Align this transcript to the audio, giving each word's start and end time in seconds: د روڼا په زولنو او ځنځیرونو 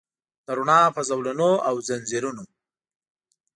د 0.45 0.47
روڼا 0.57 0.79
په 0.95 1.01
زولنو 1.09 1.51
او 1.67 1.75
ځنځیرونو 1.87 2.43